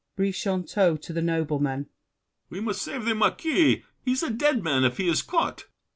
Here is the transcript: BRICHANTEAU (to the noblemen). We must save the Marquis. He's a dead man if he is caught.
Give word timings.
BRICHANTEAU 0.15 0.97
(to 0.99 1.13
the 1.13 1.21
noblemen). 1.21 1.85
We 2.49 2.59
must 2.59 2.81
save 2.81 3.05
the 3.05 3.13
Marquis. 3.13 3.83
He's 4.03 4.23
a 4.23 4.31
dead 4.31 4.63
man 4.63 4.83
if 4.83 4.97
he 4.97 5.07
is 5.07 5.21
caught. 5.21 5.65